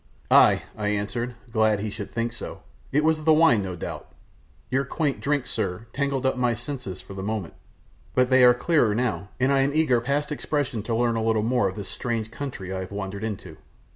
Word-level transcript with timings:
"Ay," 0.31 0.63
I 0.75 0.87
answered, 0.87 1.35
glad 1.51 1.79
he 1.79 1.91
should 1.91 2.11
think 2.11 2.33
so, 2.33 2.63
"it 2.91 3.03
was 3.03 3.23
the 3.23 3.31
wine, 3.35 3.61
no 3.61 3.75
doubt; 3.75 4.09
your 4.71 4.83
quaint 4.83 5.21
drink, 5.21 5.45
sir, 5.45 5.85
tangled 5.93 6.25
up 6.25 6.35
my 6.35 6.55
senses 6.55 7.01
for 7.03 7.13
the 7.13 7.21
moment, 7.21 7.53
but 8.15 8.31
they 8.31 8.43
are 8.43 8.55
clearer 8.55 8.95
now, 8.95 9.29
and 9.39 9.51
I 9.53 9.59
am 9.61 9.75
eager 9.75 10.01
past 10.01 10.31
expression 10.31 10.81
to 10.81 10.95
learn 10.95 11.17
a 11.17 11.23
little 11.23 11.43
more 11.43 11.67
of 11.69 11.75
this 11.75 11.87
strange 11.87 12.31
country 12.31 12.73
I 12.73 12.79
have 12.79 12.91
wandered 12.91 13.23
into." 13.23 13.57